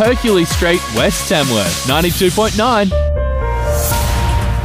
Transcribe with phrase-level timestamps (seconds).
[0.00, 1.84] Hercules Street, West Tamworth.
[1.84, 2.86] 92.9.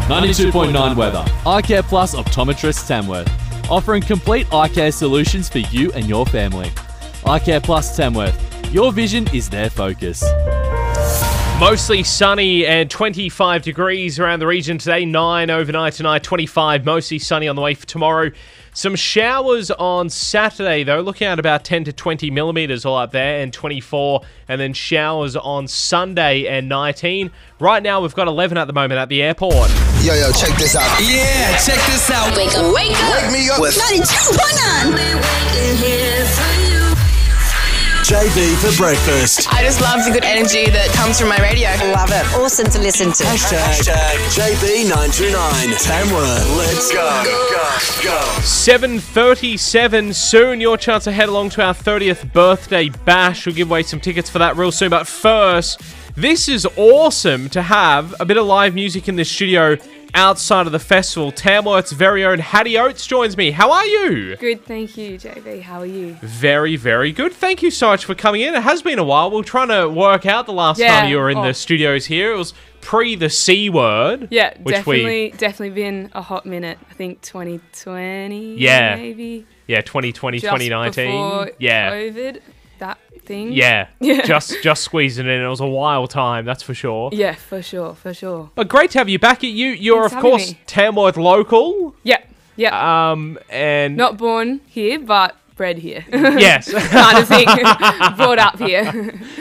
[0.07, 1.25] 92.9 weather.
[1.45, 3.29] Eye Care Plus Optometrist Tamworth.
[3.69, 6.71] Offering complete eye care solutions for you and your family.
[7.25, 8.73] Eye Care Plus Tamworth.
[8.73, 10.23] Your vision is their focus.
[11.59, 15.03] Mostly sunny and 25 degrees around the region today.
[15.03, 16.85] 9 overnight tonight, 25.
[16.85, 18.31] Mostly sunny on the way for tomorrow.
[18.75, 23.41] Some showers on Saturday, though, looking at about 10 to 20 millimetres all up there,
[23.41, 24.19] and 24.
[24.49, 27.31] And then showers on Sunday and 19.
[27.61, 29.69] Right now, we've got 11 at the moment at the airport.
[30.03, 30.99] Yo, yo, check this out.
[31.01, 32.35] Yeah, check this out.
[32.35, 33.23] Wake up, wake up.
[33.23, 36.04] Wake me up with 92.9.
[38.05, 39.51] JB for breakfast.
[39.51, 41.69] I just love the good energy that comes from my radio.
[41.91, 42.23] Love it.
[42.35, 43.23] Awesome to listen to.
[43.23, 43.81] Hashtag
[44.29, 45.33] JB929.
[45.83, 46.55] Tamworth.
[46.55, 47.23] Let's go.
[47.25, 47.65] Go.
[48.03, 48.21] Go.
[48.45, 53.81] 7.37 soon your chance to head along to our 30th birthday bash we'll give away
[53.81, 55.81] some tickets for that real soon but first
[56.15, 59.77] this is awesome to have a bit of live music in the studio
[60.13, 64.63] outside of the festival tamworth's very own hattie oates joins me how are you Good,
[64.63, 65.61] thank you, JB.
[65.63, 66.13] How are you?
[66.21, 69.29] very very good thank you so much for coming in it has been a while
[69.29, 71.43] we are trying to work out the last Yeah, time you were in oh.
[71.43, 76.11] the studios here it was pre the c word Yeah, which definitely, we definitely been
[76.13, 76.77] a hot minute.
[76.89, 78.55] I think 2020.
[78.55, 78.95] Yeah.
[78.95, 79.45] maybe.
[79.67, 82.39] yeah 2020 Just 2019 before yeah COVID,
[83.25, 83.51] thing.
[83.53, 84.21] Yeah, Yeah.
[84.21, 85.41] just just squeezing in.
[85.41, 87.09] It was a wild time, that's for sure.
[87.13, 88.49] Yeah, for sure, for sure.
[88.55, 89.43] But great to have you back.
[89.43, 90.59] At you you're Thanks of course me.
[90.67, 91.95] Tamworth local.
[92.03, 92.19] Yeah,
[92.55, 93.09] yeah.
[93.11, 96.03] Um and Not born here, but bred here.
[96.11, 97.45] yes, kind of thing.
[98.17, 98.91] Brought up here.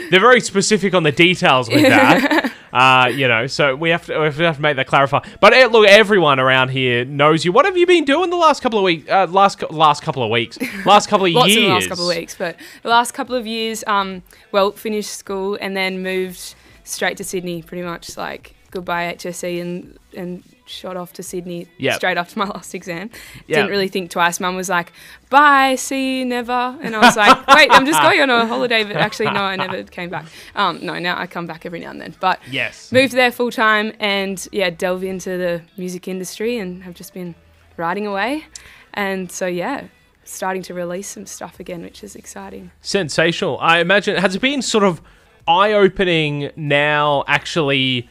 [0.09, 2.53] they're very specific on the details with that.
[2.75, 5.25] Uh, you know, so we have to we have to make that clarify.
[5.39, 7.53] But eh, look, everyone around here knows you.
[7.53, 9.09] What have you been doing the last couple of weeks?
[9.09, 11.57] Uh, last last couple of weeks, last couple of Lots years.
[11.57, 15.11] in the last couple of weeks, but the last couple of years, um, well, finished
[15.11, 16.53] school and then moved
[16.85, 21.95] straight to Sydney, pretty much like goodbye HSC and and shot off to Sydney Yep.
[21.95, 23.09] straight after my last exam.
[23.09, 23.47] Yep.
[23.47, 24.39] Didn't really think twice.
[24.39, 24.91] Mum was like,
[25.29, 28.83] "Bye, see you never," and I was like, "Wait, I'm just going on a holiday."
[28.83, 30.25] But actually, no, I never came back.
[30.55, 32.15] Um, no, now I come back every now and then.
[32.19, 32.91] But Yes.
[32.91, 37.35] moved there full time and yeah, delve into the music industry and have just been
[37.77, 38.45] writing away.
[38.93, 39.85] And so yeah,
[40.23, 42.71] starting to release some stuff again, which is exciting.
[42.81, 43.57] sensational.
[43.59, 45.01] I imagine has it been sort of
[45.47, 48.09] eye opening now actually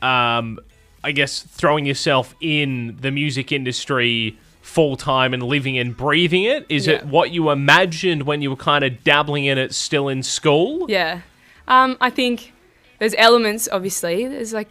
[0.00, 0.58] um
[1.04, 6.64] I guess throwing yourself in the music industry full time and living and breathing it?
[6.68, 10.22] Is it what you imagined when you were kind of dabbling in it still in
[10.22, 10.86] school?
[10.88, 11.20] Yeah.
[11.68, 12.52] Um, I think
[12.98, 14.26] there's elements, obviously.
[14.28, 14.68] There's like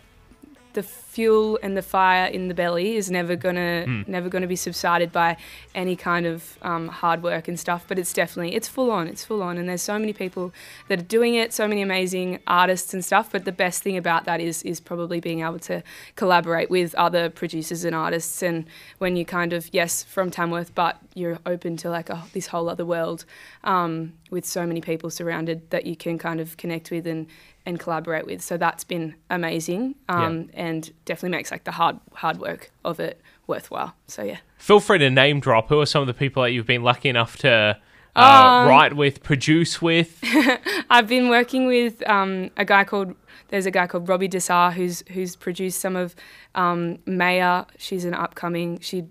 [1.12, 5.36] fuel and the fire in the belly is never gonna never gonna be subsided by
[5.76, 7.84] any kind of um, hard work and stuff.
[7.86, 9.10] But it's definitely it's full on.
[9.10, 10.54] It's full on, and there's so many people
[10.88, 11.52] that are doing it.
[11.52, 13.30] So many amazing artists and stuff.
[13.30, 15.84] But the best thing about that is is probably being able to
[16.16, 18.42] collaborate with other producers and artists.
[18.42, 18.66] And
[19.00, 22.70] when you kind of yes from Tamworth, but you're open to like a, this whole
[22.70, 23.26] other world
[23.66, 27.28] um, with so many people surrounded that you can kind of connect with and
[27.66, 28.42] and collaborate with.
[28.42, 33.22] So that's been amazing, um, and definitely makes like the hard hard work of it
[33.48, 33.96] worthwhile.
[34.08, 34.38] So yeah.
[34.58, 37.10] Feel free to name drop who are some of the people that you've been lucky
[37.10, 37.78] enough to
[38.16, 40.20] uh, Um, write with, produce with.
[40.90, 43.16] I've been working with um, a guy called
[43.50, 46.16] there's a guy called Robbie Desar who's who's produced some of
[46.56, 47.66] um, Maya.
[47.78, 49.06] She's an upcoming she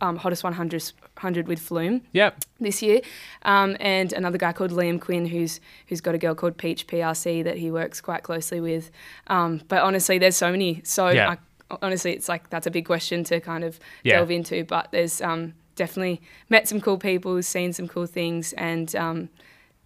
[0.00, 2.36] um, hottest 100 100 with Flume yep.
[2.58, 3.00] this year,
[3.42, 7.44] um, and another guy called Liam Quinn who's who's got a girl called Peach PRC
[7.44, 8.90] that he works quite closely with.
[9.26, 10.80] Um, but honestly, there's so many.
[10.84, 11.36] So Yeah.
[11.70, 14.16] I, honestly, it's like that's a big question to kind of Yeah.
[14.16, 14.64] delve into.
[14.64, 19.28] But there's um, definitely met some cool people, seen some cool things, and um,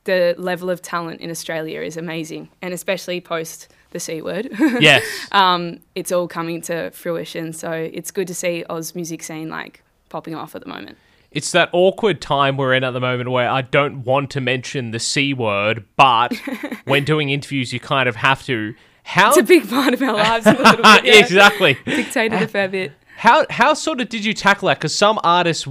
[0.04, 4.50] the level of talent in Australia is amazing, and especially post the C word.
[4.80, 5.04] Yes.
[5.32, 7.52] um, it's all coming to fruition.
[7.52, 10.96] So it's good to see Oz music scene like popping off at the moment.
[11.34, 14.92] It's that awkward time we're in at the moment where I don't want to mention
[14.92, 16.32] the C word, but
[16.84, 18.74] when doing interviews, you kind of have to.
[19.02, 20.46] How It's a big part of our lives.
[20.46, 21.18] A little bit, yeah.
[21.18, 21.76] exactly?
[21.84, 22.92] Dictated a fair bit.
[23.18, 24.78] How how sort of did you tackle that?
[24.78, 25.68] Because some artists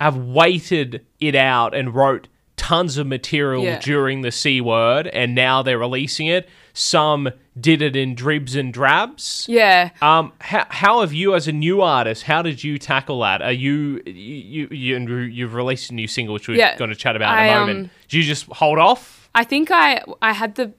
[0.00, 3.78] have waited it out and wrote tons of material Yeah.
[3.80, 6.48] during the C word, and now they're releasing it.
[6.78, 9.46] Some did it in dribs and drabs.
[9.48, 9.90] Yeah.
[10.02, 13.40] Um, how, how have you, as a new artist, how did you tackle that?
[13.40, 16.76] Are you you you you've released a new single, which we're Yeah.
[16.76, 17.78] going to chat about in I, a moment.
[17.86, 19.30] um, Do you just hold off?
[19.34, 20.72] I think I I had the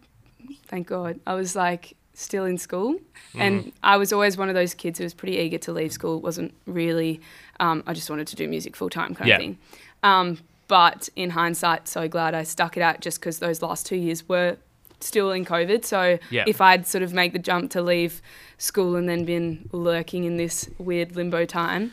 [0.68, 3.42] thank God I was like still in school, Mm-hmm.
[3.42, 6.22] and I was always one of those kids who was pretty eager to leave school.
[6.22, 7.22] wasn't really
[7.60, 9.36] um, I just wanted to do music full time kind Yeah.
[9.36, 9.58] of thing.
[10.04, 13.96] Um, but in hindsight, so glad I stuck it out just because those last two
[13.96, 14.58] years were
[15.00, 15.86] still in COVID.
[15.86, 16.44] So Yeah.
[16.48, 18.22] if I'd sort of made the jump to leave
[18.58, 21.92] school and then been lurking in this weird limbo time,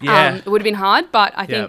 [0.00, 0.28] Yeah.
[0.28, 1.10] um, it would have been hard.
[1.12, 1.66] But I Yeah.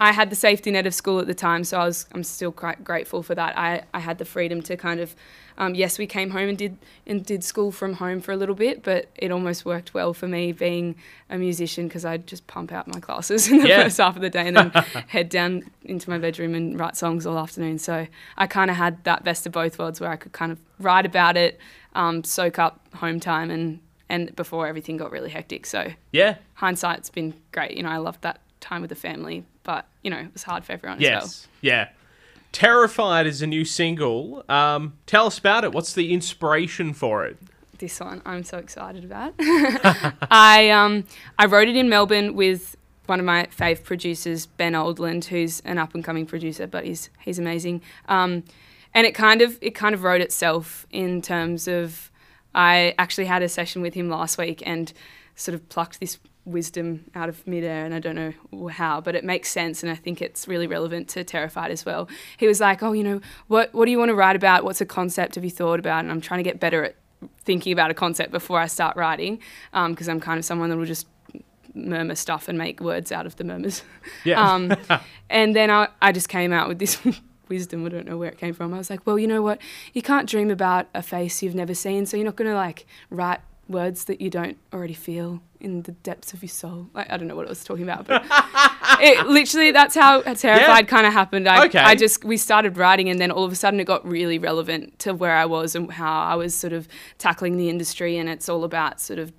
[0.00, 2.52] I had the safety net of school at the time, so I was I'm still
[2.52, 3.58] quite grateful for that.
[3.58, 5.14] I, I had the freedom to kind of
[5.60, 8.54] um, yes, we came home and did and did school from home for a little
[8.54, 10.94] bit, but it almost worked well for me being
[11.28, 13.82] a musician because I'd just pump out my classes in the Yeah.
[13.82, 14.70] first half of the day and then
[15.08, 17.78] head down into my bedroom and write songs all afternoon.
[17.80, 18.06] So
[18.36, 21.06] I kind of had that best of both worlds where I could kind of write
[21.06, 21.58] about it,
[21.96, 25.66] um, soak up home time, and and before everything got really hectic.
[25.66, 26.36] So yeah.
[26.54, 27.76] hindsight's been great.
[27.76, 30.64] You know, I loved that time with the family, but you know, it was hard
[30.64, 31.20] for everyone as well.
[31.20, 31.46] Yes.
[31.60, 31.88] Yeah.
[32.52, 34.42] Terrified is a new single.
[34.48, 35.72] Um, tell us about it.
[35.72, 37.36] What's the inspiration for it?
[37.76, 39.34] This one I'm so excited about.
[40.30, 41.04] I um
[41.38, 45.76] I wrote it in Melbourne with one of my fave producers, Ben Oldland, who's an
[45.76, 47.82] up and coming producer, but he's he's amazing.
[48.08, 48.44] Um,
[48.94, 52.10] and it kind of it kind of wrote itself in terms of
[52.54, 54.94] I actually had a session with him last week and
[55.36, 56.18] sort of plucked this
[56.48, 59.94] wisdom out of midair, and I don't know how, but it makes sense, and I
[59.94, 62.08] think it's really relevant to Terrified as well.
[62.36, 64.64] He was like, "Oh, you know, what what do you want to write about?
[64.64, 66.96] What's a concept have you thought about?" And I'm trying to get better at
[67.44, 69.40] thinking about a concept before I start writing,
[69.72, 71.06] because I'm kind of someone that will just
[71.74, 73.82] murmur stuff and make words out of the murmurs.
[74.24, 74.38] Yeah.
[74.48, 74.74] Um,
[75.30, 76.98] and then I, I just came out with this
[77.48, 77.84] wisdom.
[77.84, 78.72] I don't know where it came from.
[78.72, 79.60] I was like, well, you know what?
[79.92, 82.86] You can't dream about a face you've never seen, so you're not going to like
[83.10, 86.88] write words that you don't already feel in the depths of your soul.
[86.94, 88.24] Like, I don't know what I was talking about, but
[89.00, 91.48] it literally that's how terrified kind of happened.
[91.48, 91.78] I, Okay.
[91.78, 94.98] I just we started writing, and then all of a sudden it got really relevant
[95.00, 96.88] to where I was and how I was sort of
[97.18, 99.32] tackling the industry, and it's all about sort of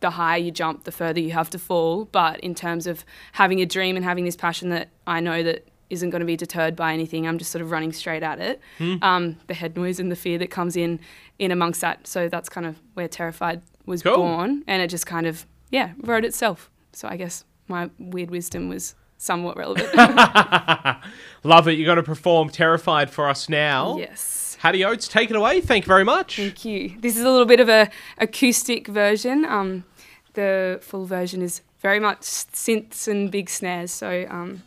[0.00, 2.04] the higher you jump, the further you have to fall.
[2.04, 5.66] But in terms of having a dream and having this passion that I know that
[5.90, 8.60] isn't going to be deterred by anything, I'm just sort of running straight at it.
[9.02, 11.00] Um, the head noise and the fear that comes in
[11.38, 12.06] in amongst that.
[12.06, 14.16] So that's kind of where Terrified was Cool.
[14.16, 16.70] born, and it just kind of yeah wrote itself.
[16.92, 19.92] So I guess my weird wisdom was somewhat relevant.
[21.44, 21.72] Love it.
[21.72, 23.96] You're going to perform Terrified for us now.
[23.98, 24.56] yes.
[24.60, 25.60] Hattie Oates, take it away.
[25.60, 26.36] Thank you very much.
[26.36, 26.94] Thank you.
[27.00, 29.44] This is a little bit of a acoustic version.
[29.44, 29.84] Um,
[30.34, 34.62] the full version is very much synths and big snares, so um,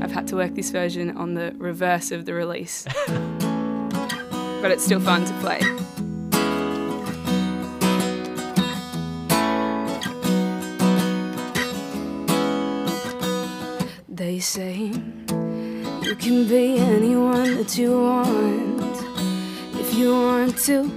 [0.00, 2.86] I've had to work this version on the reverse of the release.
[3.06, 5.60] but it's still fun to play.
[14.18, 14.90] They say
[16.02, 18.96] you can be anyone that you want
[19.78, 20.90] if you want to.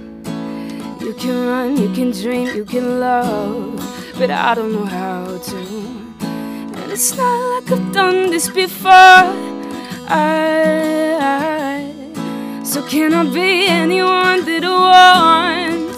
[1.00, 3.76] You can run, you can dream, you can love,
[4.18, 5.56] but I don't know how to.
[6.26, 8.90] And it's not like I've done this before.
[10.10, 15.91] I, I so can I be anyone that I want?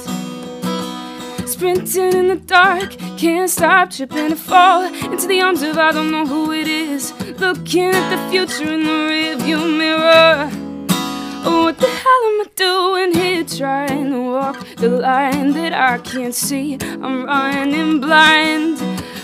[1.55, 6.11] Sprinting in the dark, can't stop tripping to fall into the arms of I don't
[6.11, 7.13] know who it is.
[7.39, 10.51] Looking at the future in the rearview mirror.
[11.47, 13.45] Oh, what the hell am I doing here?
[13.45, 16.77] Trying to walk the line that I can't see.
[16.83, 18.79] I'm running blind.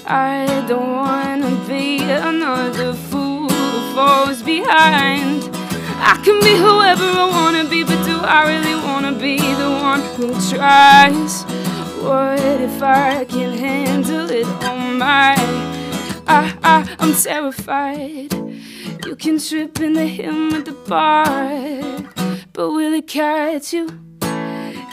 [0.06, 5.50] I don't wanna be another fool who falls behind.
[5.99, 10.00] I can be whoever I wanna be, but do I really wanna be the one
[10.15, 11.44] who tries?
[12.00, 15.34] What if I can't handle it on my?
[15.36, 15.36] I,
[16.26, 18.32] I, ah, ah, I'm terrified.
[19.04, 21.26] You can trip in the hymn at the bar,
[22.54, 23.88] but will it catch you?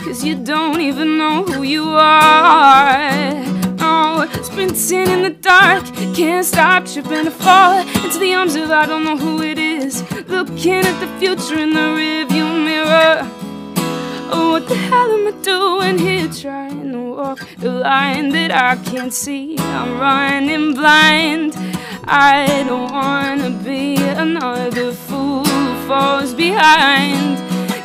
[0.04, 3.42] Cause you don't even know who you are.
[3.80, 8.70] Oh, no, sprinting in the dark, can't stop tripping to fall into the arms of
[8.70, 10.04] I don't know who it is.
[10.28, 13.47] Looking at the future in the rearview mirror.
[14.30, 16.28] Oh, what the hell am I doing here?
[16.28, 19.58] Trying to walk the line that I can't see.
[19.58, 21.54] I'm running blind.
[22.06, 27.38] I don't wanna be another fool who falls behind.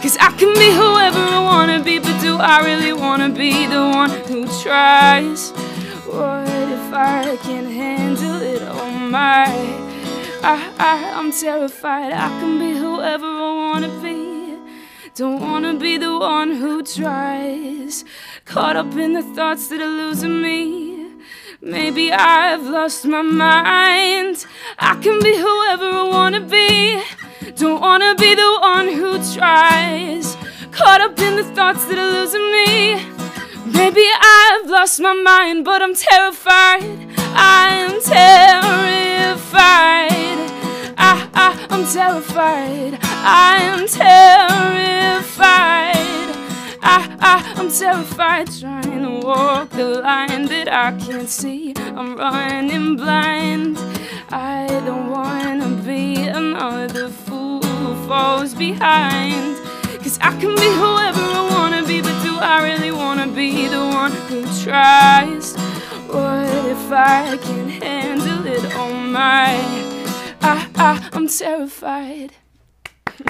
[0.02, 3.82] Cause I can be whoever I wanna be, but do I really wanna be the
[3.94, 5.50] one who tries?
[6.06, 9.46] What if I can handle it on my?
[10.42, 12.12] I, I, I'm terrified.
[12.12, 14.31] I can be whoever I wanna be.
[15.14, 18.02] Don't wanna be the one who tries.
[18.47, 21.07] Caught up in the thoughts that are losing me.
[21.61, 24.47] Maybe I've lost my mind.
[24.78, 27.02] I can be whoever I wanna be.
[27.57, 30.35] Don't wanna be the one who tries.
[30.71, 33.04] Caught up in the thoughts that are losing me.
[33.66, 36.85] Maybe I've lost my mind, but I'm terrified.
[37.35, 39.33] I am terrified.
[41.35, 42.99] I, I'm terrified.
[43.02, 44.12] I am terrified.
[46.83, 51.75] I, I, I'm terrified trying to walk the line that I can't see.
[51.76, 53.78] I'm running blind.
[54.31, 59.59] I don't wanna be another fool who falls behind.
[60.02, 63.85] Cause I can be whoever I wanna be, but do I really wanna be the
[63.85, 65.54] one who tries?
[66.09, 69.81] What if I can handle it on my?
[70.52, 72.32] I, I, I'm terrified.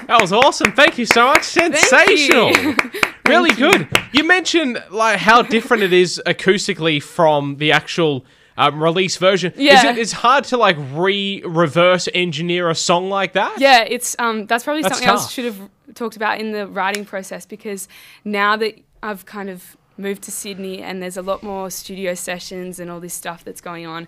[0.06, 0.72] That was awesome.
[0.72, 1.42] Thank you so much.
[1.44, 2.52] Sensational.
[3.26, 3.56] really you.
[3.56, 3.88] good.
[4.12, 8.24] You mentioned like how different it is acoustically from the actual
[8.56, 9.52] um, release version.
[9.52, 9.90] Is Yeah.
[9.90, 13.58] it, it's hard to like re reverse engineer a song like that.
[13.58, 15.32] Yeah, it's um that's probably That's something else tough.
[15.32, 17.88] should have talked about in the writing process because
[18.24, 22.78] now that I've kind of moved to Sydney and there's a lot more studio sessions
[22.78, 24.06] and all this stuff that's going on,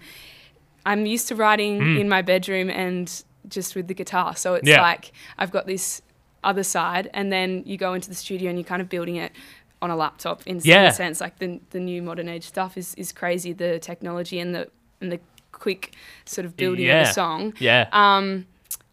[0.87, 1.97] I'm used to writing Hmm.
[1.97, 3.11] in my bedroom and
[3.49, 4.37] just with the guitar.
[4.37, 4.81] So it's Yeah.
[4.83, 6.03] like I've got this
[6.43, 9.33] other side and then you go into the studio and you're kind of building it
[9.81, 10.89] on a laptop in, Yeah.
[10.89, 14.55] a sense like the the new modern age stuff is is crazy the technology and
[14.55, 14.69] the
[15.01, 15.21] and the
[15.53, 17.03] quick sort of building yeah.
[17.03, 17.87] of a song Yeah.
[17.93, 18.47] um,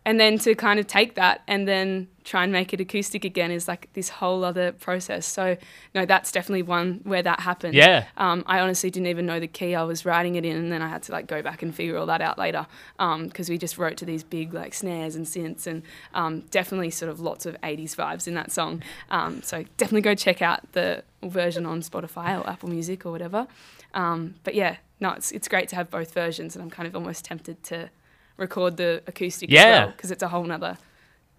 [0.05, 3.51] and then to kind of take that and then try and make it acoustic again
[3.51, 5.25] is like this whole other process.
[5.25, 5.57] So
[5.95, 7.73] no, that's definitely one where that happened.
[7.73, 8.05] Yeah.
[8.17, 10.81] Um, I honestly didn't even know the key I was writing it in, and then
[10.81, 13.77] I had to like go back and figure all that out later because we just
[13.77, 17.59] wrote to these big like snares and synths and um, definitely sort of lots of
[17.61, 18.83] 80s vibes in that song.
[19.09, 23.47] Um, so definitely go check out the version on Spotify or Apple Music or whatever.
[23.93, 26.95] Um, but yeah, no, it's it's great to have both versions, and I'm kind of
[26.95, 27.89] almost tempted to
[28.37, 29.61] record the acoustic Yeah.
[29.61, 30.77] as well because it's a whole nother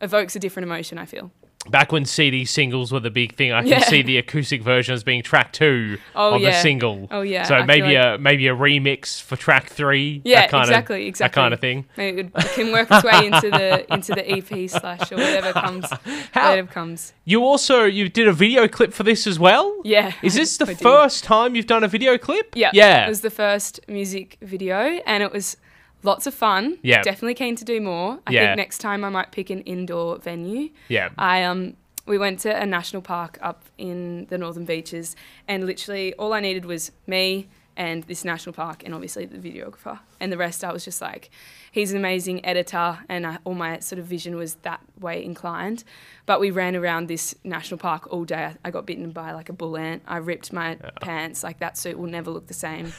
[0.03, 0.99] evokes a different emotion.
[0.99, 1.31] I feel.
[1.71, 3.85] Back when CD singles were the big thing, I can Yeah.
[3.85, 7.07] see the acoustic version as being track two Oh, of the single.
[7.13, 10.23] Oh, yeah, So I maybe like- a maybe a remix for track three.
[10.25, 11.29] Yeah, that kind exactly, of, exactly.
[11.37, 11.85] That kind of thing.
[11.97, 15.17] Maybe it, would- it can work its way into the into the EP slash or
[15.19, 15.87] whatever comes.
[16.33, 17.13] How- Whatever comes.
[17.25, 19.73] You also you did a video clip for this as well.
[19.85, 20.11] Yeah.
[20.21, 22.57] Is this the first time you've done a video clip?
[22.57, 22.71] Yeah.
[22.75, 23.07] Yeah.
[23.07, 25.57] It was the first music video, and it was
[26.03, 26.79] lots of fun.
[26.83, 27.03] Yeah.
[27.03, 28.19] Definitely keen to do more.
[28.27, 28.47] I Yeah.
[28.47, 30.71] think next time I might pick an indoor venue.
[30.89, 31.11] Yeah.
[31.19, 35.15] I um we went to a national park up in the Northern Beaches,
[35.47, 39.99] and literally all I needed was me and this national park, and obviously the videographer,
[40.21, 41.31] and the rest I was just like,
[41.71, 45.83] he's an amazing editor, and I, all my sort of vision was that way inclined.
[46.27, 48.45] But we ran around this national park all day.
[48.47, 50.03] I, I got bitten by like a bull ant.
[50.07, 51.43] I ripped my pants.
[51.43, 52.93] Like that suit will never look the same.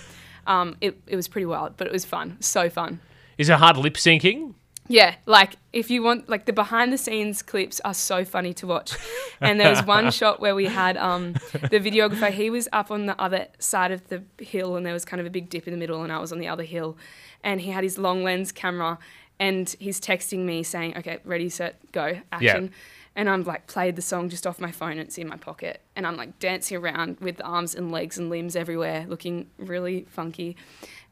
[0.47, 2.37] Um, it, it was pretty wild, but it was fun.
[2.39, 2.99] So fun.
[3.37, 4.53] Is it hard lip syncing?
[4.87, 8.67] Yeah, like if you want, like the behind the scenes clips are so funny to
[8.67, 8.95] watch.
[9.41, 13.07] And there was one shot where we had um, the videographer, he was up on
[13.07, 15.73] the other side of the hill and there was kind of a big dip in
[15.73, 16.97] the middle and I was on the other hill.
[17.43, 18.99] And he had his long lens camera
[19.39, 22.71] and he's texting me saying, okay, ready, set, go, action.
[23.15, 25.81] And I'm like, played the song just off my phone and it's in my pocket.
[25.95, 30.55] And I'm like dancing around with arms and legs and limbs everywhere, looking really funky.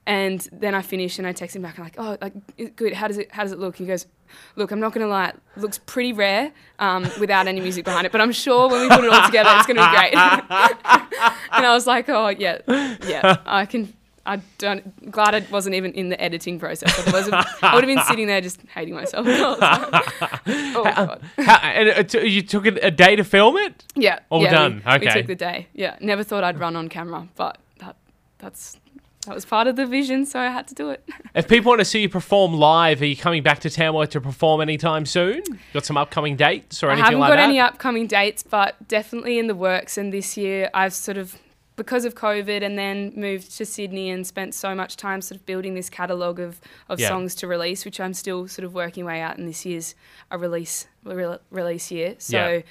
[0.08, 1.77] And then I finish and I text him back.
[1.77, 2.93] I'm like, oh, like good.
[2.93, 3.31] How does it?
[3.31, 3.75] How does it look?
[3.75, 4.08] He goes,
[4.55, 8.12] look, I'm not gonna lie, looks pretty rare um, without any music behind it.
[8.12, 10.15] But I'm sure when we put it all together, it's gonna be great.
[11.51, 12.60] and I was like, oh yeah,
[13.05, 13.93] yeah, I can.
[14.25, 15.12] I don't.
[15.12, 16.98] Glad I wasn't even in the editing process.
[17.00, 17.30] Otherwise,
[17.62, 19.25] I would have been sitting there just hating myself.
[19.25, 20.04] the whole time.
[20.75, 21.22] oh god.
[21.38, 23.84] How, and it, t- you took a, day to film it?
[23.96, 24.20] Yeah.
[24.30, 24.84] All yeah, done.
[24.86, 25.68] We, we took the day.
[25.74, 25.98] Yeah.
[26.01, 27.96] Never thought I'd run on camera, but that
[28.38, 28.78] that's
[29.25, 31.04] that was part of the vision, so I had to do it.
[31.34, 34.20] If people want to see you perform live, are you coming back to Tamworth to
[34.20, 35.42] perform anytime soon?
[35.74, 37.06] Got some upcoming dates or anything like that?
[37.06, 37.44] I haven't like got that?
[37.44, 39.98] any upcoming dates, but definitely in the works.
[39.98, 41.38] And this year, I've sort of,
[41.75, 45.46] because of COVID, and then moved to Sydney and spent so much time sort of
[45.46, 46.60] building this catalogue of,
[46.90, 47.08] of Yeah.
[47.08, 49.38] songs to release, which I'm still sort of working my way out.
[49.38, 49.96] And this year's
[50.30, 52.38] a release re- release year, so.
[52.38, 52.62] Yeah.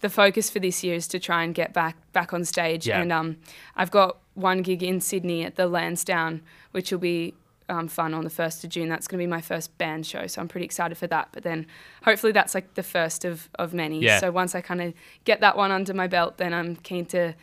[0.00, 3.00] The focus for this year is to try and get back back on stage, Yeah.
[3.00, 3.38] and um,
[3.76, 7.32] I've got one gig in Sydney at the Lansdowne, which will be
[7.70, 8.90] um, fun on the 1st of June.
[8.90, 11.28] That's going to be my first band show, so I'm pretty excited for that.
[11.32, 11.66] But then
[12.04, 14.00] hopefully that's like the first of, of many.
[14.00, 14.20] Yeah.
[14.20, 14.92] So once I kind of
[15.24, 17.34] get that one under my belt, then I'm keen to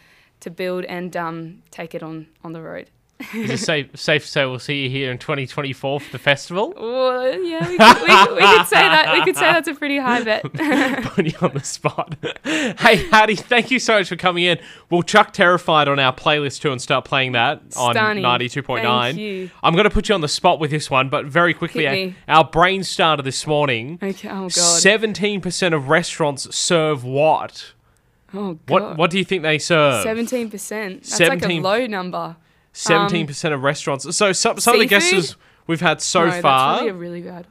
[0.44, 2.90] to build and um, take it on, on the road.
[3.34, 6.74] Is it safe, safe to say we'll see you here in 2024 for the festival?
[7.04, 9.14] Well, yeah, we could, we, we could say that.
[9.14, 10.42] We could say that's a pretty high bet.
[11.04, 12.16] Put you on the spot.
[12.44, 14.60] hey, Hattie, thank you so much for coming in.
[14.90, 18.24] We'll chuck Terrified on our playlist too and start playing that on Stunning.
[18.24, 18.84] 92.9.
[18.84, 19.52] Thank you.
[19.62, 21.90] I'm going to put you on the spot with this one, but very quickly, Hit
[21.90, 22.16] our, me.
[22.28, 24.00] our brain starter this morning.
[24.02, 24.28] okay.
[24.30, 24.50] Oh god.
[24.50, 27.74] 17% of restaurants serve what?
[28.34, 28.70] Oh god.
[28.70, 30.04] What What do you think they serve?
[30.04, 31.04] Seventeen percent.
[31.04, 32.36] That's like a low number.
[32.74, 34.16] Seventeen percent of restaurants.
[34.16, 35.36] So some some of the guesses
[35.68, 36.74] we've had so no, far.
[36.74, 37.48] that's really really bad.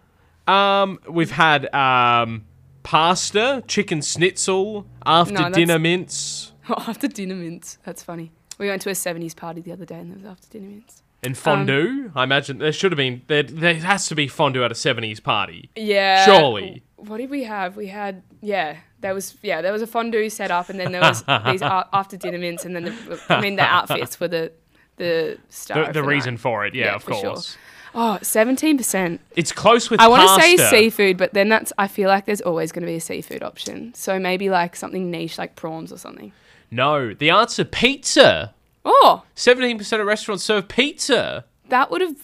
[0.49, 2.45] Um, we've had um,
[2.83, 7.79] pasta, chicken schnitzel, after no, dinner mince, Oh, after dinner mints.
[7.85, 8.33] That's funny.
[8.59, 11.03] We went to a 70s party the other day and there was after dinner mints.
[11.23, 12.11] and fondue.
[12.15, 13.43] I imagine there should have been there.
[13.45, 15.71] There has to be fondue at a seventies party.
[15.77, 16.25] Yeah.
[16.25, 16.83] Surely.
[16.97, 17.77] What did we have?
[17.77, 18.77] We had yeah.
[19.03, 19.61] There was yeah.
[19.61, 21.61] There was a fondue set up, and then there was these
[21.93, 24.53] after dinner mints, and then the, I mean the outfits were the
[24.97, 25.81] the star.
[25.81, 26.41] The, the the reason night.
[26.41, 27.23] for it, yeah, Yeah, of for sure.
[27.35, 27.57] course.
[27.95, 29.21] Oh, 17 percent.
[29.37, 32.41] It's close with I want to say seafood, but then that's I feel like there's
[32.41, 33.93] always going to be a seafood option.
[33.95, 36.33] So maybe like something niche like prawns or something.
[36.71, 38.55] No, the answer pizza.
[38.85, 41.45] Oh, Seventeen percent of restaurants serve pizza.
[41.69, 42.17] that would have.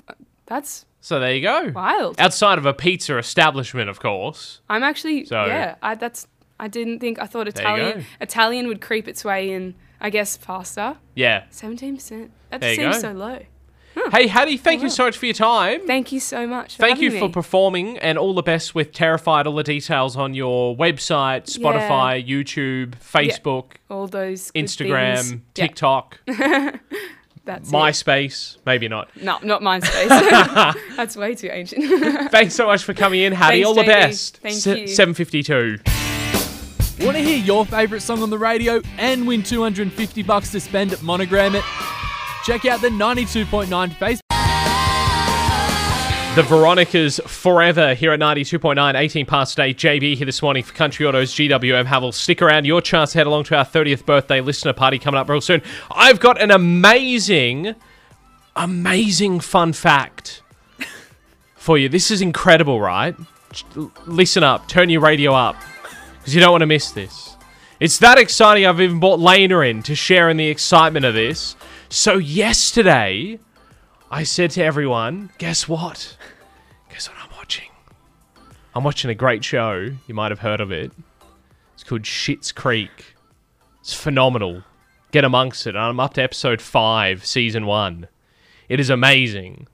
[0.47, 1.71] That's So there you go.
[1.75, 2.19] wild.
[2.19, 4.61] Outside of a pizza establishment, of course.
[4.71, 5.75] I'm actually So- yeah.
[5.83, 6.27] I, that's
[6.61, 8.05] I didn't think I thought Italian.
[8.21, 9.75] Italian would creep its way in.
[10.01, 10.97] I guess faster.
[11.15, 11.45] Yeah.
[11.51, 12.31] Seventeen percent.
[12.51, 13.41] That There seems so low.
[14.13, 15.87] Hey, Hattie, thank oh, you so much for your time.
[15.87, 16.77] Thank you so much.
[16.77, 17.33] Thank you for me.
[17.33, 19.47] performing and all the best with Terrified.
[19.47, 25.33] All the details on your website, Spotify, YouTube, Facebook, all those Instagram, things.
[25.33, 26.21] Yeah, TikTok,
[27.45, 27.73] that's it.
[27.73, 28.59] MySpace.
[28.65, 29.09] Maybe not.
[29.17, 30.75] No, not MySpace.
[30.97, 32.31] That's way too ancient.
[32.31, 33.63] Thanks so much for coming in, Hattie.
[33.63, 34.37] Thanks, all the best.
[34.39, 34.87] Thank Se- you.
[34.87, 36.08] 752.
[37.01, 40.93] Want to hear your favourite song on the radio and win 250 bucks to spend
[40.93, 41.63] at Monogram It?
[42.45, 44.19] Check out the 92.9 Facebook.
[46.35, 49.79] The Veronicas forever here at 92.9, 18 past 8.
[49.79, 52.13] JB here this morning for Country Autos GWM Haval.
[52.13, 55.29] Stick around, your chance to head along to our 30th birthday listener party coming up
[55.29, 55.63] real soon.
[55.93, 57.77] I've got an amazing,
[58.57, 60.43] amazing fun fact
[61.55, 61.89] for you.
[61.89, 63.15] This is incredible, right?
[64.07, 65.57] Listen up, turn your radio up,
[66.29, 67.39] because you don't want to miss this.
[67.81, 71.57] It's that exciting, I've even brought Lena in to share in the excitement of this.
[71.89, 73.39] So, yesterday,
[74.11, 76.19] I said to everyone, guess what?
[76.91, 77.71] Guess what I'm watching?
[78.75, 79.89] I'm watching a great show.
[80.07, 80.93] You might have heard of it.
[81.73, 83.15] It's called Schitt's Creek.
[83.81, 84.65] It's phenomenal.
[85.13, 85.77] Get amongst it.
[85.77, 88.07] I'm up to episode five, season one.
[88.69, 89.67] It is amazing.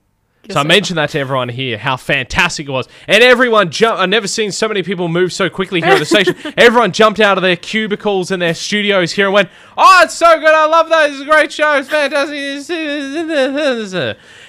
[0.49, 2.87] So I mentioned that to everyone here, how fantastic it was.
[3.07, 3.99] And everyone jumped.
[3.99, 6.35] I've never seen so many people move so quickly here at the station.
[6.57, 10.39] everyone jumped out of their cubicles and their studios here and went, Oh, it's so
[10.39, 10.53] good.
[10.53, 11.09] I love that.
[11.09, 11.77] It's a great show.
[11.77, 12.35] It's fantastic.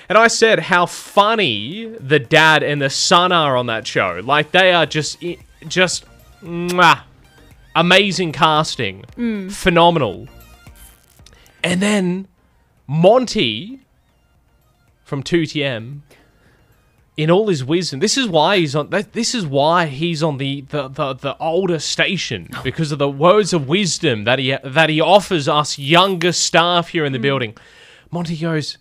[0.09, 4.21] And I said how funny the dad and the son are on that show.
[4.23, 5.19] Like, they are just,
[5.67, 6.05] just,
[6.43, 7.01] mwah,
[7.75, 9.05] amazing casting.
[9.17, 9.51] Mm.
[9.51, 10.29] Phenomenal.
[11.65, 12.29] And then
[12.87, 13.81] Monty
[15.07, 16.01] from 2TM
[17.17, 18.01] in all his wisdom.
[18.01, 21.79] This is why he's on this is why he's on the the, the, the older
[21.79, 26.89] station because of the words of wisdom that he that he offers us younger staff
[26.89, 27.23] here in the mm.
[27.23, 27.57] building.
[28.11, 28.79] Monty goes,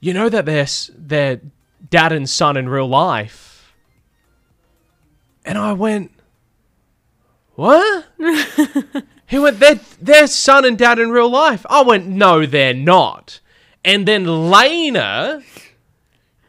[0.00, 1.42] "You know that they're they're
[1.90, 3.74] dad and son in real life."
[5.44, 6.10] And I went,
[7.54, 8.06] "What?"
[9.28, 11.66] He went, they're, they're son and dad in real life.
[11.68, 13.40] I went, no, they're not.
[13.86, 15.44] And then Lena,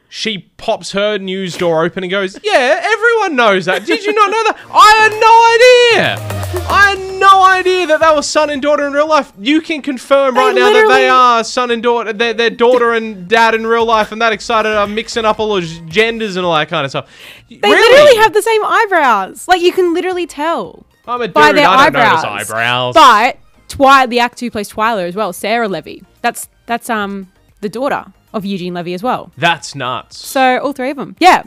[0.10, 3.86] she pops her news door open and goes, yeah, everyone knows that.
[3.86, 4.58] Did you not know that?
[4.72, 6.68] I had no idea.
[6.68, 9.32] I had no idea that that was son and daughter in real life.
[9.38, 13.28] You can confirm right now that they are son and daughter, they're, they're daughter and
[13.28, 14.72] dad in real life, and that excited.
[14.72, 17.08] I'm mixing up all those genders and all that kind of stuff.
[17.50, 19.48] They literally have the same eyebrows.
[19.48, 21.36] Like you can literally tell I'm a dude.
[21.36, 22.24] by their I don't eyebrows.
[22.24, 22.96] eyebrows.
[22.96, 26.04] But Twi, the actor who plays Twyla as well, Sarah Levy.
[26.22, 29.32] That's that's um the daughter of Eugene Levy as well.
[29.38, 30.24] That's nuts.
[30.26, 31.16] So all three of them.
[31.20, 31.44] Yeah.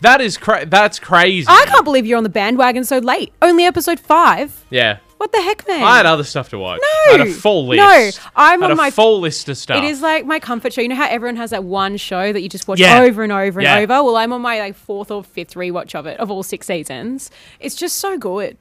[0.00, 1.46] That is cra- that's crazy.
[1.48, 3.32] I can't believe you're on the bandwagon so late.
[3.42, 4.64] Only episode five.
[4.70, 4.98] Yeah.
[5.16, 5.82] What the heck, man?
[5.82, 6.80] I had other stuff to watch.
[6.82, 7.14] No.
[7.14, 7.78] I had a full list.
[7.78, 9.78] No, I'm had on a my- full list of stuff.
[9.78, 10.82] It is like my comfort show.
[10.82, 13.00] You know how everyone has that one show that you just watch Yeah.
[13.00, 13.78] over and over and Yeah.
[13.78, 14.04] over?
[14.04, 17.30] Well, I'm on my like fourth or fifth rewatch of it, of all six seasons.
[17.60, 18.58] It's just so good.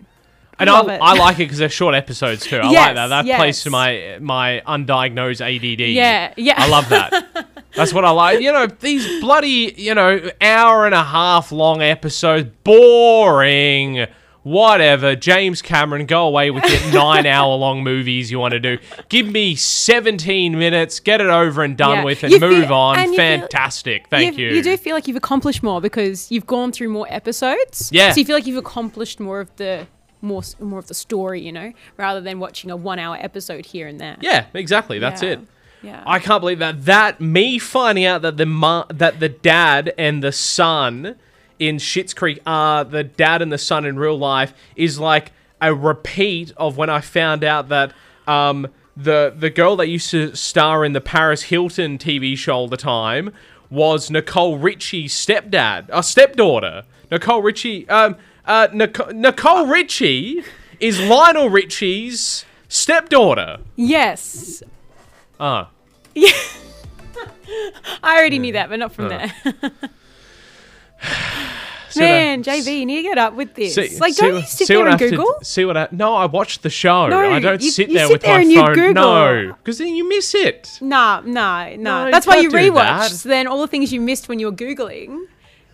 [0.59, 0.79] And I.
[0.97, 2.57] I like it because they're short episodes too.
[2.57, 3.07] I Yes, like that.
[3.07, 3.37] That yes.
[3.39, 5.79] plays to my my undiagnosed ADD.
[5.89, 6.55] Yeah, yeah.
[6.57, 7.47] I love that.
[7.75, 8.39] That's what I like.
[8.41, 14.05] You know, these bloody, you know, hour and a half long episodes, boring.
[14.43, 15.15] Whatever.
[15.15, 18.77] James Cameron, go away with your nine hour long movies you want to do.
[19.07, 22.03] Give me 17 minutes, get it over and done Yeah.
[22.03, 22.99] with, and You move feel- on.
[22.99, 24.07] and you feel- Fantastic.
[24.09, 24.49] Thank you.
[24.49, 27.89] You do feel like you've accomplished more because you've gone through more episodes.
[27.93, 28.11] Yeah.
[28.11, 29.87] So you feel like you've accomplished more of the
[30.23, 33.85] more more of the story, you know, rather than watching a one hour episode here
[33.87, 34.17] and there.
[34.21, 34.97] Yeah, exactly.
[34.97, 35.29] That's Yeah.
[35.31, 35.39] it.
[35.83, 36.03] Yeah.
[36.07, 36.85] I can't believe that.
[36.85, 41.15] That me finding out that the mu- that the dad and the son
[41.59, 45.31] in Schitt's Creek are the dad and the son in real life is like
[45.61, 47.91] a repeat of when I found out that
[48.27, 52.67] um the the girl that used to star in the Paris Hilton TV show all
[52.67, 53.31] the time
[53.69, 56.83] was Nicole Richie's stepdad, a stepdaughter.
[57.11, 60.43] Nicole Richie, um, uh, Nic- Nicole Richie
[60.79, 63.59] is Lionel Richie's stepdaughter.
[63.75, 64.63] Yes.
[65.39, 65.69] Ah,
[66.15, 69.33] I already knew that, but not from there.
[71.95, 73.75] Man, JB, you need to get up with this.
[73.75, 75.35] See- like, see don't what- you sit there I and have to- Google?
[75.43, 75.87] see what I?
[75.91, 77.07] No, I watched the show.
[77.07, 78.73] No, I don't you- sit you there sit with there my and you phone.
[78.73, 78.93] Google.
[79.03, 80.79] No, because then you miss it.
[80.81, 81.75] Nah, no, no.
[81.75, 82.73] No, you That's why you rewatch.
[82.75, 83.11] that.
[83.11, 85.25] So then all the things you missed when you were Googling,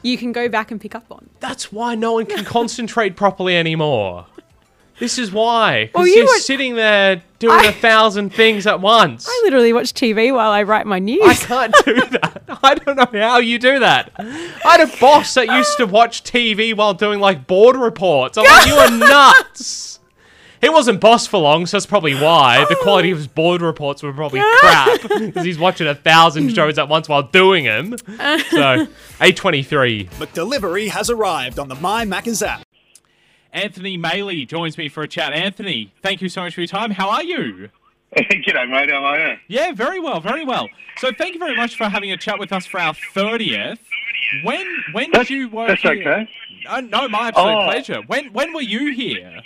[0.02, 1.30] you can go back and pick up on.
[1.40, 4.26] That's why no one can concentrate properly anymore.
[5.00, 5.86] This is why.
[5.86, 9.28] Because Well, you you're were- sitting there doing I- a thousand things at once.
[9.30, 11.22] I literally watch TV while I write my news.
[11.26, 12.42] I can't do that.
[12.62, 14.12] I don't know how you do that.
[14.20, 18.38] I had a boss that used to watch TV while doing like board reports.
[18.38, 19.99] I'm like, you are nuts.
[20.62, 24.04] He wasn't boss for long, so that's probably why the quality of his board reports
[24.04, 27.96] were probably crap because he's watching a thousand shows at once while doing them.
[28.50, 28.88] So,
[29.20, 30.10] A23.
[30.12, 32.64] McDelivery has arrived on the My Macca's app.
[33.54, 35.34] Anthony Malley joins me for a chat.
[35.34, 36.92] Anthony, thank you so much for your time.
[36.92, 37.70] How are you?
[38.18, 38.90] G'day, mate.
[38.92, 39.38] How are you?
[39.48, 40.68] Yeah, very well, very well.
[40.98, 43.80] So thank you very much for having a chat with us for our thirtieth.
[44.44, 45.92] When when did you work that's here?
[45.94, 46.30] okay.
[46.66, 47.66] No, no, my absolute Oh.
[47.66, 48.02] pleasure.
[48.08, 49.42] When when were you here?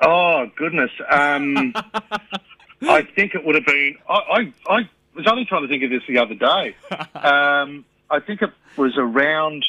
[0.00, 0.90] Oh goodness.
[1.08, 1.72] Um,
[2.82, 3.96] I think it would have been.
[4.08, 6.76] I, I I was only trying to think of this the other day.
[7.24, 9.64] Um, I think it was around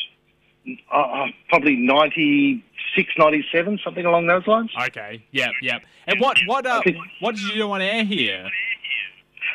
[0.92, 4.72] uh, uh, probably 96, 97, something along those lines.
[4.88, 5.84] Okay, yep, yep.
[6.06, 6.82] And what what uh,
[7.22, 8.50] what did you do on air here?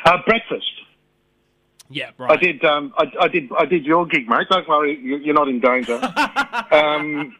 [0.03, 0.71] Uh, breakfast.
[1.89, 2.31] Yeah, right.
[2.31, 2.63] I did.
[2.63, 3.49] Um, I, I did.
[3.57, 4.47] I did your gig, mate.
[4.49, 5.95] Don't worry, you, you're not in danger.
[6.71, 7.35] um,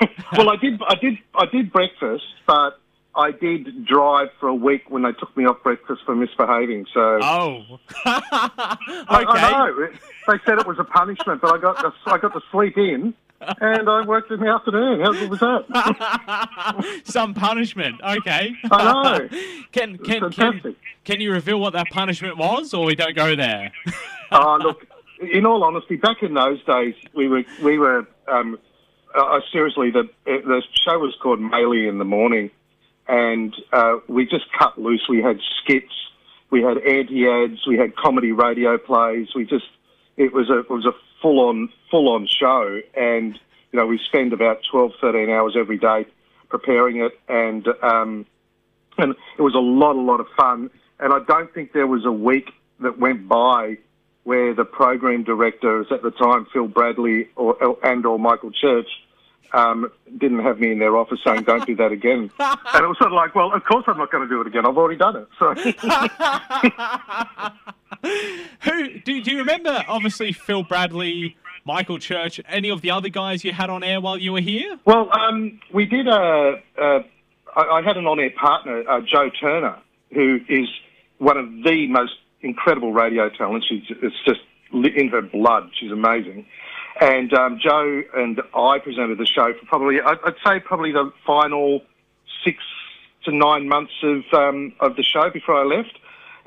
[0.36, 0.80] well, I did.
[0.88, 1.18] I did.
[1.34, 2.80] I did breakfast, but
[3.14, 6.86] I did drive for a week when they took me off breakfast for misbehaving.
[6.94, 8.76] So Oh, I,
[9.22, 9.40] okay.
[9.40, 9.82] I know.
[9.84, 9.92] It-
[10.28, 13.14] They said it was a punishment, but I got to, I got to sleep in,
[13.40, 15.00] and I worked in the afternoon.
[15.00, 17.00] How good was that?
[17.04, 18.00] Some punishment.
[18.02, 18.54] Okay.
[18.70, 19.28] I know.
[19.72, 20.76] Can can can, fantastic.
[21.04, 23.72] can you reveal what that punishment was, or we don't go there?
[24.30, 24.86] Oh, look.
[25.20, 28.58] In all honesty, back in those days, we were we were um,
[29.14, 32.50] uh, seriously the the show was called Malley in the morning,
[33.08, 35.06] and uh, we just cut loose.
[35.08, 35.92] We had skits,
[36.50, 39.28] we had anti ads, we had comedy radio plays.
[39.34, 39.66] We just
[40.16, 40.92] it was a it was a
[41.22, 43.38] full on full on show, and
[43.72, 46.06] you know we spend about 12, 13 hours every day
[46.48, 48.26] preparing it, and um,
[48.98, 50.70] and it was a lot a lot of fun.
[50.98, 53.78] And I don't think there was a week that went by
[54.24, 58.88] where the program directors at the time, Phil Bradley or and or Michael Church,
[59.52, 62.98] um, didn't have me in their office saying, "Don't do that again." and it was
[62.98, 64.66] sort of like, "Well, of course I'm not going to do it again.
[64.66, 65.54] I've already done it." So
[68.62, 69.84] Who do, do you remember?
[69.88, 74.18] Obviously, Phil Bradley, Michael Church, any of the other guys you had on air while
[74.18, 74.78] you were here?
[74.84, 76.62] Well, um, we did a.
[76.78, 77.04] a
[77.56, 79.76] I, I had an on-air partner, uh, Joe Turner,
[80.12, 80.68] who is
[81.18, 83.64] one of the most incredible radio talent.
[83.68, 84.40] She's it's just
[84.72, 85.70] in her blood.
[85.78, 86.46] She's amazing.
[87.00, 91.12] And um, Joe and I presented the show for probably, I'd, I'd say, probably the
[91.26, 91.80] final
[92.44, 92.58] six
[93.24, 95.98] to nine months of um, of the show before I left.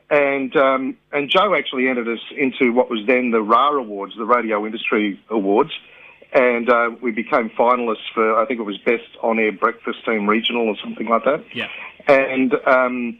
[0.09, 4.25] And um, and Joe actually entered us into what was then the RAR Awards, the
[4.25, 5.71] Radio Industry Awards,
[6.33, 10.29] and uh, we became finalists for I think it was Best On Air Breakfast Team
[10.29, 11.43] Regional or something like that.
[11.55, 11.69] Yeah.
[12.07, 13.17] And um,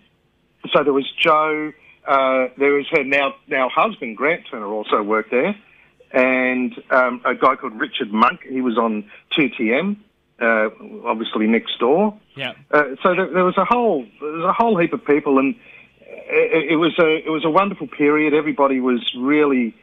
[0.72, 1.72] so there was Joe.
[2.06, 5.56] Uh, there was her now now husband Grant Turner also worked there,
[6.12, 8.42] and um, a guy called Richard Monk.
[8.48, 9.96] He was on Two TM,
[10.42, 10.70] uh,
[11.06, 12.18] obviously next door.
[12.36, 12.54] Yeah.
[12.72, 15.56] Uh, so there, there was a whole there was a whole heap of people, and
[16.02, 18.34] it, it was a it was a wonderful period.
[18.34, 19.76] Everybody was really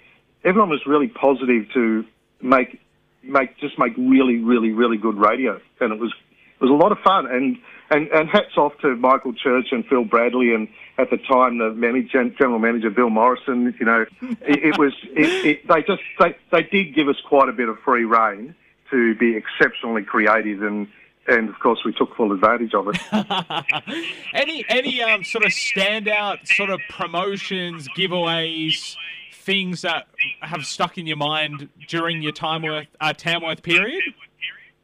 [0.45, 2.05] everyone was really positive to
[2.43, 2.81] make
[3.23, 6.93] make just make really really really good radio, and it was it was a lot
[6.93, 7.27] of fun.
[7.27, 7.59] And
[7.91, 11.71] and and hats off to Michael Church and Phil Bradley, and at the time the
[11.71, 13.75] manager, general manager Bill Morrison.
[13.79, 14.07] You know,
[14.43, 17.69] it, it was it, it, they just they they did give us quite a bit
[17.69, 18.55] of free rein
[18.91, 20.89] to be exceptionally creative and.
[21.29, 22.99] And of course, we took full advantage of it.
[24.35, 28.97] any any um sort of standout sort of promotions, giveaways,
[29.31, 30.07] things that
[30.41, 32.65] have stuck in your mind during your time
[33.01, 34.03] uh, Tamworth period?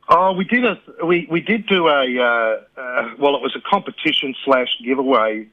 [0.09, 3.61] Oh, we did a we, we did do a uh, uh, well, it was a
[3.69, 5.49] competition slash giveaway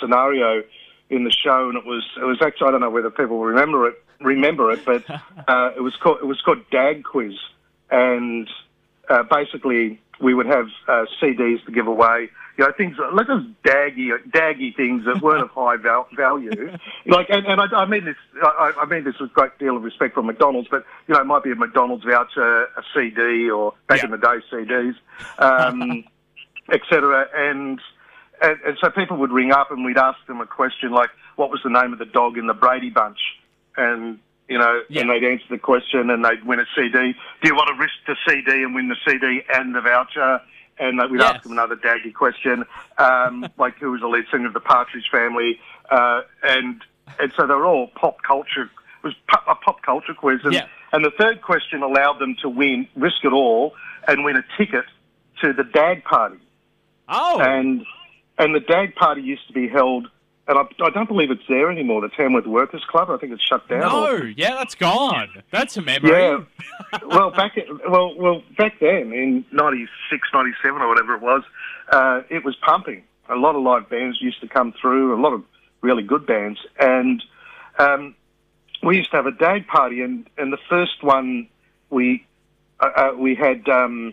[0.00, 0.62] scenario
[1.10, 3.88] in the show, and it was it was actually I don't know whether people remember
[3.88, 5.08] it remember it, but
[5.48, 7.34] uh, it was called it was called Dag Quiz,
[7.90, 8.48] and
[9.08, 12.30] uh, basically we would have uh, CDs to give away.
[12.58, 16.50] You know, things like those daggy, daggy things that weren't of high val- value.
[17.06, 19.76] Like, and, and I, I mean this, I, I mean this with a great deal
[19.76, 23.50] of respect for McDonald's, but you know, it might be a McDonald's voucher, a CD,
[23.50, 24.94] or back in the day, CDs,
[25.38, 26.04] um,
[26.72, 27.26] etc.
[27.34, 27.80] And,
[28.42, 31.50] and and so people would ring up, and we'd ask them a question like, "What
[31.50, 33.18] was the name of the dog in the Brady Bunch?"
[33.76, 37.14] And you know, and they'd answer the question, and they'd win a CD.
[37.40, 40.40] Do you want to risk the CD and win the CD and the voucher?
[40.82, 42.64] And we'd ask them another daggy question,
[42.98, 46.82] um, like who was the lead singer of the Partridge Family, uh, and
[47.20, 48.62] and so they were all pop culture.
[48.64, 49.14] It was
[49.48, 50.66] a pop culture quiz, and, Yeah.
[50.92, 53.74] and the third question allowed them to win, risk it all,
[54.08, 54.84] and win a ticket
[55.42, 56.38] to the Dag Party.
[57.08, 57.84] Oh, and
[58.38, 60.08] and the Dag Party used to be held,
[60.48, 62.00] and I, I don't believe it's there anymore.
[62.00, 63.80] The Tamworth Workers Club, I think it's shut down.
[63.80, 65.28] No, or- yeah, that's gone.
[65.50, 66.10] That's a memory.
[66.10, 66.44] yeah.
[67.06, 67.56] well, back
[67.88, 71.42] well, well, back then in 96, 97 or whatever it was,
[71.90, 73.04] uh, it was pumping.
[73.28, 75.18] A lot of live bands used to come through.
[75.18, 75.44] A lot of
[75.80, 77.22] really good bands, and
[77.78, 78.14] um,
[78.82, 80.02] we used to have a dag party.
[80.02, 81.48] And, and the first one
[81.88, 82.26] we
[82.80, 84.12] uh, uh, we had um,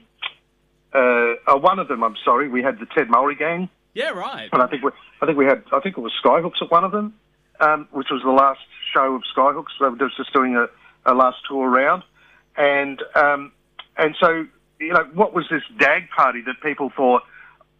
[0.94, 2.04] uh, uh, one of them.
[2.04, 3.68] I'm sorry, we had the Ted Mulry Gang.
[4.00, 4.48] Yeah, right.
[4.54, 6.86] And I think we, I think we had, I think it was Skyhooks at one
[6.86, 7.16] of them,
[7.60, 8.62] um, which was the last
[8.94, 9.76] show of Skyhooks.
[9.78, 10.68] They were just doing a,
[11.06, 12.04] a last tour round,
[12.56, 13.52] and um,
[13.98, 14.46] and so
[14.80, 17.24] you know what was this dag party that people thought,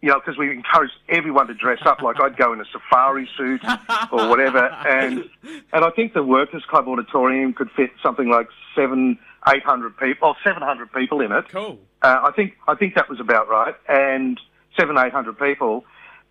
[0.02, 2.02] you know, because we encouraged everyone to dress up.
[2.02, 3.64] Like I'd go in a safari suit
[4.12, 5.24] or whatever, and
[5.72, 10.28] and I think the Workers Club auditorium could fit something like seven, eight hundred people,
[10.28, 11.48] or seven hundred people in it.
[11.48, 11.78] Cool.
[12.02, 14.38] Uh, I think I think that was about right, and
[14.78, 15.86] seven eight hundred people,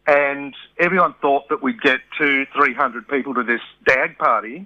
[0.09, 4.65] and everyone thought that we'd get two three hundred people to this dag party,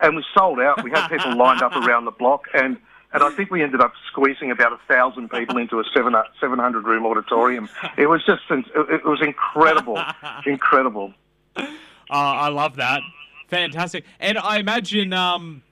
[0.00, 0.82] and we sold out.
[0.82, 2.78] We had people lined up around the block, and
[3.12, 6.58] and I think we ended up squeezing about a thousand people into a seven seven
[6.58, 7.68] hundred room auditorium.
[7.98, 10.02] It was just it, was incredible,
[10.46, 11.12] incredible.
[11.56, 11.62] Uh,
[12.10, 13.02] I love that.
[13.48, 14.04] Fantastic.
[14.20, 15.62] And I imagine, um,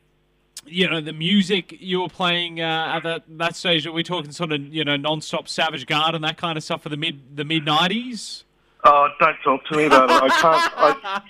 [0.67, 3.87] you know, the music you were playing uh, at that, that stage.
[3.87, 6.89] Are we talking sort of, you know, non-stop Savage Garden, that kind of stuff for
[6.89, 8.45] the mid the mid nineties?
[8.87, 10.23] Oh, don't talk to me about it.
[10.23, 10.73] I can't.
[10.77, 11.23] I,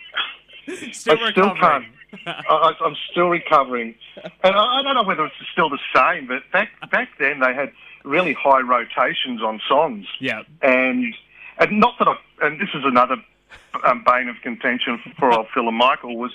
[0.92, 1.84] Still I still can't.
[2.26, 3.94] I, I'm still recovering,
[4.42, 6.26] and I, I don't know whether it's still the same.
[6.26, 7.72] But back back then, they had
[8.04, 10.42] really high rotations on songs, Yeah.
[10.62, 11.14] and
[11.58, 12.16] and not that I.
[12.44, 13.16] And this is another
[13.84, 16.32] um, bane of contention for old Phil and Michael was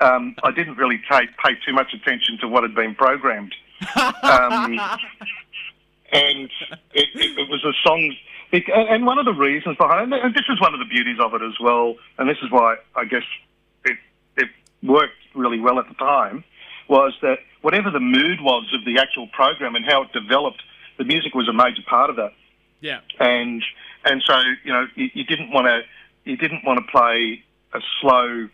[0.00, 3.54] um, I didn't really take, pay too much attention to what had been programmed,
[3.96, 4.78] um,
[6.12, 6.50] and
[6.94, 8.14] it, it, it was the songs.
[8.52, 10.84] It, and and one of the reasons behind it, and this is one of the
[10.86, 13.22] beauties of it as well, and this is why I guess
[13.84, 13.96] it,
[14.36, 14.48] it
[14.82, 16.44] worked really well at the time,
[16.88, 20.62] was that whatever the mood was of the actual program and how it developed,
[20.98, 22.32] the music was a major part of that
[22.80, 23.00] Yeah.
[23.20, 23.62] and
[24.04, 25.80] and so you know you, you didn't want to
[26.30, 28.48] you didn't want to play a slow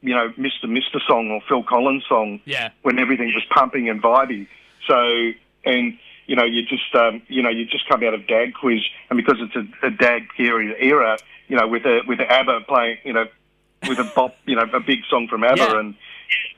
[0.00, 0.68] you know Mr.
[0.68, 2.70] Mister song or Phil Collins song Yeah.
[2.82, 4.48] when everything was pumping and vibey.
[4.88, 4.98] So
[5.64, 8.80] and you know you just um, you know you just come out of Dag quiz
[9.10, 12.98] and because it's a, a Dag period era you know with a with ABBA playing
[13.04, 13.26] you know
[13.88, 15.78] with a bop you know a big song from ABBA Yeah.
[15.78, 15.94] and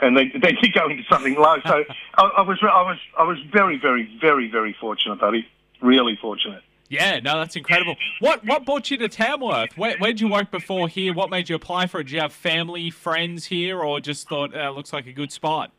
[0.00, 1.56] and then, then you go into something low.
[1.66, 1.84] So
[2.16, 5.46] I, I was I was I was very very very very fortunate, buddy.
[5.80, 6.62] Really fortunate.
[6.88, 7.96] Yeah, no, that's incredible.
[8.20, 9.76] What what brought you to Tamworth?
[9.76, 11.12] Where where'd you work before here?
[11.12, 12.04] What made you apply for it?
[12.04, 15.72] Did you have family, friends here, or just thought uh, looks like a good spot?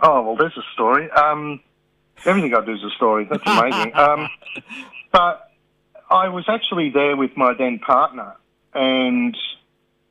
[0.00, 1.10] Oh well, there's a story.
[1.12, 1.60] Um,
[2.26, 3.24] everything I do is a story.
[3.30, 3.94] That's amazing.
[3.94, 4.28] um,
[5.12, 5.50] but
[6.10, 8.34] I was actually there with my then partner,
[8.74, 9.36] and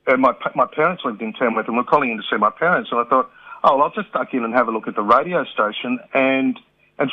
[0.06, 2.90] uh, my my parents lived in Tamworth, and we're calling in to see my parents.
[2.92, 3.30] And I thought,
[3.64, 6.58] oh, well, I'll just duck in and have a look at the radio station, and
[6.98, 7.10] and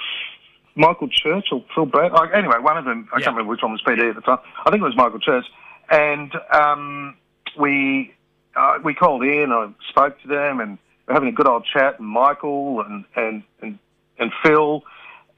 [0.75, 2.11] Michael Church or Phil Brad.
[2.11, 3.09] Like, anyway, one of them.
[3.13, 3.25] I Yeah.
[3.25, 4.39] can't remember which one was PD at the time.
[4.65, 5.45] I think it was Michael Church,
[5.89, 7.15] and um,
[7.59, 8.13] we
[8.55, 9.51] uh, we called in.
[9.51, 11.99] I spoke to them, and we're having a good old chat.
[11.99, 13.79] And Michael and and and,
[14.19, 14.83] and Phil.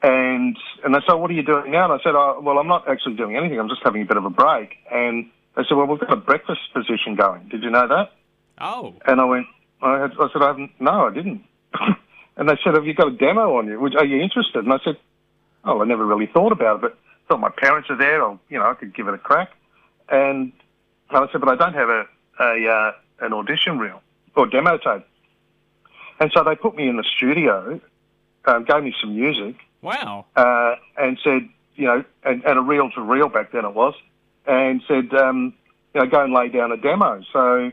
[0.02, 2.68] And and they said, "What are you doing now?" And I said, oh, "Well, I'm
[2.68, 3.60] not actually doing anything.
[3.60, 6.16] I'm just having a bit of a break." And they said, "Well, we've got a
[6.16, 7.50] breakfast position going.
[7.50, 8.12] Did you know that?"
[8.62, 9.48] Oh, And I went,
[9.82, 11.44] I, had, I said, I haven't, no, I didn't.
[12.38, 13.82] and they said, have you got a demo on you?
[13.98, 14.64] Are you interested?
[14.66, 14.98] And I said,
[15.64, 18.60] oh, I never really thought about it, but thought my parents are there, or, you
[18.60, 19.52] know, I could give it a crack.
[20.10, 20.52] And
[21.10, 22.06] I said, but I don't have a,
[22.40, 24.02] a uh, an audition reel
[24.36, 25.06] or demo tape.
[26.20, 27.80] And so they put me in the studio,
[28.50, 30.26] um, gave me some music, wow.
[30.36, 33.94] uh, and said, you know, and, and a reel to reel back then it was,
[34.46, 35.54] and said, um,
[35.94, 37.24] you know, go and lay down a demo.
[37.32, 37.72] So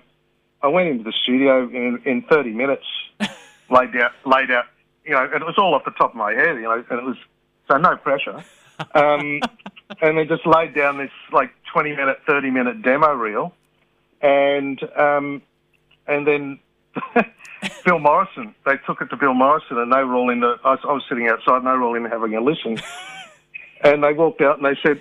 [0.62, 2.84] I went into the studio in, in 30 minutes,
[3.70, 4.66] laid out, laid out,
[5.04, 6.98] you know, and it was all off the top of my head, you know, and
[6.98, 7.16] it was,
[7.68, 8.44] so no pressure.
[8.94, 9.40] um,
[10.02, 13.54] and they just laid down this like twenty minute, thirty minute demo reel,
[14.20, 15.40] and um,
[16.06, 16.58] and then
[17.86, 18.52] Bill Morrison.
[18.66, 20.56] They took it to Bill Morrison, and they were all in the.
[20.64, 22.78] I was, I was sitting outside, and they were all in having a listen.
[23.84, 25.00] and they walked out, and they said,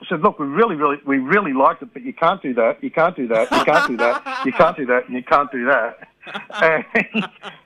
[0.00, 2.82] I said, look, we really, really, we really liked it, but you can't do that,
[2.82, 5.52] you can't do that, you can't do that, you can't do that, and you can't
[5.52, 5.98] do that.
[6.60, 6.84] And,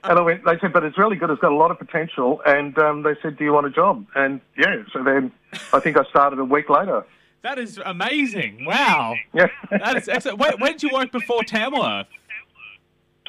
[0.05, 2.41] and I went, they said, but it's really good, it's got a lot of potential.
[2.45, 4.05] And um, they said, do you want a job?
[4.15, 5.33] And yeah, so then
[5.73, 7.05] I think I started a week later.
[7.41, 8.63] That is amazing.
[8.63, 9.15] Wow.
[9.33, 9.47] Yeah.
[9.69, 10.39] That is excellent.
[10.39, 12.07] Where, where did you work before Tamworth?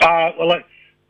[0.00, 0.60] Uh, well,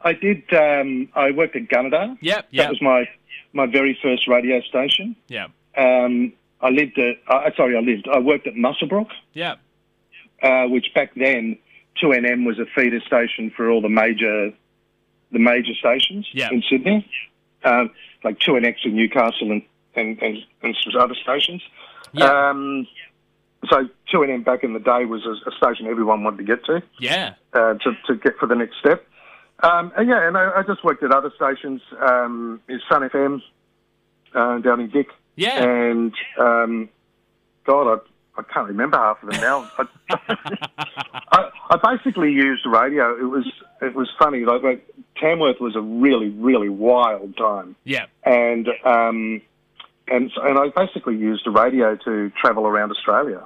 [0.04, 2.18] I, did, um, I worked at Gunnedah.
[2.20, 2.64] Yep, yep.
[2.64, 3.08] That was my,
[3.52, 5.16] my very first radio station.
[5.28, 5.46] Yeah.
[5.76, 9.10] Um, I lived at, uh, sorry, I lived, I worked at Muswellbrook.
[9.32, 9.54] Yeah.
[10.42, 11.58] uh, which back then
[12.02, 14.52] 2NM was a feeder station for all the major
[15.32, 16.50] the major stations Yeah.
[16.52, 17.08] in Sydney,
[17.64, 17.90] um,
[18.22, 19.62] like 2NX in Newcastle and,
[19.96, 21.60] and, and, and some other stations.
[22.12, 22.50] Yeah.
[22.50, 22.86] Um,
[23.68, 26.82] so 2NM back in the day was a, a station everyone wanted to get to
[27.00, 27.34] Yeah.
[27.52, 29.04] uh, to, to get for the next step.
[29.62, 33.40] Um, and yeah, and I, I just worked at other stations, um, in Sun FM
[34.34, 35.08] uh, down in Dick.
[35.36, 35.62] Yeah.
[35.62, 36.88] And um,
[37.64, 37.94] God,
[38.36, 39.70] I, I can't remember half of them now.
[39.78, 39.86] I,
[41.32, 43.16] I, I basically used radio.
[43.18, 43.46] It was
[43.80, 44.44] it was funny.
[44.44, 44.86] Like, like
[45.16, 48.06] Tamworth was a really really wild time, Yeah.
[48.24, 49.40] and um,
[50.08, 53.44] and and I basically used the radio to travel around Australia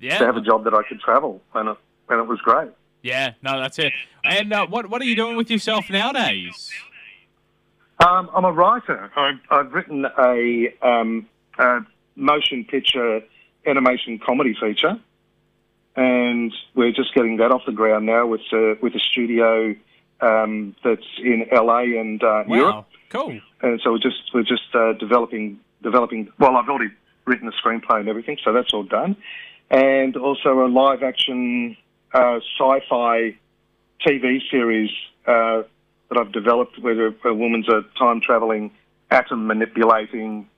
[0.00, 0.18] Yeah.
[0.18, 1.76] to have a job that I could travel, and it,
[2.08, 2.70] and it was great.
[3.02, 3.32] Yeah.
[3.42, 3.92] No, that's it.
[4.24, 6.70] And uh, what what are you doing with yourself nowadays?
[7.98, 9.10] Um, I'm a writer.
[9.14, 11.26] I've, I've written a, um,
[11.58, 11.80] a
[12.16, 13.20] motion picture
[13.66, 14.98] animation comedy feature,
[15.96, 19.74] and we're just getting that off the ground now with uh, with a studio
[20.22, 22.56] um, that's in LA and uh, Wow.
[22.56, 22.86] Europe.
[23.10, 23.40] Cool.
[23.62, 26.28] And so we're just we're just uh, developing developing.
[26.38, 26.92] Well, I've already
[27.26, 29.16] written the screenplay and everything, so that's all done.
[29.70, 31.76] And also a live action
[32.12, 33.36] uh, sci-fi
[34.06, 34.90] TV series
[35.26, 35.62] uh,
[36.08, 38.70] that I've developed, where a, a woman's a time traveling,
[39.10, 40.48] atom manipulating,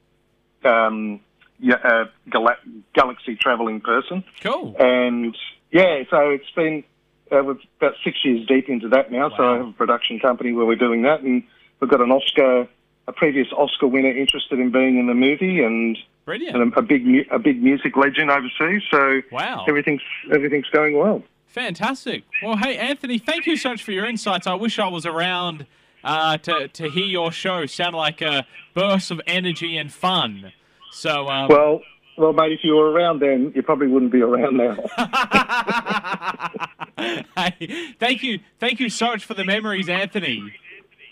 [0.64, 1.20] um,
[1.58, 2.56] yeah, uh, gala-
[2.94, 4.24] galaxy traveling person.
[4.42, 4.74] Cool.
[4.78, 5.36] And
[5.70, 6.84] yeah, so it's been
[7.30, 9.30] uh, we're about six years deep into that now.
[9.36, 11.42] So I have a production company where we're doing that, and
[11.80, 12.68] we've got an Oscar,
[13.08, 16.56] a previous Oscar winner interested in being in the movie, and Brilliant.
[16.56, 18.82] and a, a big a big music legend overseas.
[18.90, 19.64] So Wow.
[19.68, 21.22] everything's everything's going well.
[21.52, 22.24] Fantastic.
[22.42, 24.46] Well, hey, Anthony, thank you so much for your insights.
[24.46, 25.66] I wish I was around
[26.02, 27.66] uh, to, to hear your show.
[27.66, 30.52] Sound like a burst of energy and fun.
[30.92, 31.82] So, um, Well,
[32.16, 34.76] well, mate, if you were around then, you probably wouldn't be around now.
[37.36, 38.40] hey, thank you.
[38.58, 40.54] Thank you so much for the memories, Anthony.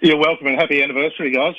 [0.01, 1.55] You're welcome, and happy anniversary, guys.